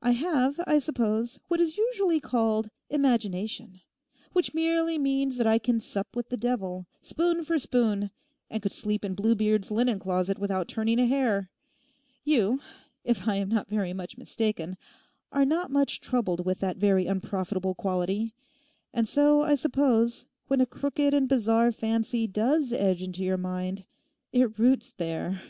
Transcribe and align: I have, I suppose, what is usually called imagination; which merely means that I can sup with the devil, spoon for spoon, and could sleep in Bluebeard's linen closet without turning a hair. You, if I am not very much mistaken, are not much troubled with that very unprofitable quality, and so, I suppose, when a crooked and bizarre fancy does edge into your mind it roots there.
I 0.00 0.10
have, 0.10 0.58
I 0.66 0.80
suppose, 0.80 1.38
what 1.46 1.60
is 1.60 1.76
usually 1.76 2.18
called 2.18 2.68
imagination; 2.90 3.80
which 4.32 4.54
merely 4.54 4.98
means 4.98 5.36
that 5.36 5.46
I 5.46 5.58
can 5.60 5.78
sup 5.78 6.16
with 6.16 6.30
the 6.30 6.36
devil, 6.36 6.88
spoon 7.00 7.44
for 7.44 7.56
spoon, 7.60 8.10
and 8.50 8.60
could 8.60 8.72
sleep 8.72 9.04
in 9.04 9.14
Bluebeard's 9.14 9.70
linen 9.70 10.00
closet 10.00 10.36
without 10.36 10.66
turning 10.66 10.98
a 10.98 11.06
hair. 11.06 11.48
You, 12.24 12.60
if 13.04 13.28
I 13.28 13.36
am 13.36 13.50
not 13.50 13.68
very 13.68 13.92
much 13.92 14.18
mistaken, 14.18 14.76
are 15.30 15.44
not 15.44 15.70
much 15.70 16.00
troubled 16.00 16.44
with 16.44 16.58
that 16.58 16.76
very 16.78 17.06
unprofitable 17.06 17.76
quality, 17.76 18.34
and 18.92 19.06
so, 19.06 19.42
I 19.42 19.54
suppose, 19.54 20.26
when 20.48 20.60
a 20.60 20.66
crooked 20.66 21.14
and 21.14 21.28
bizarre 21.28 21.70
fancy 21.70 22.26
does 22.26 22.72
edge 22.72 23.00
into 23.00 23.22
your 23.22 23.38
mind 23.38 23.86
it 24.32 24.58
roots 24.58 24.90
there. 24.92 25.40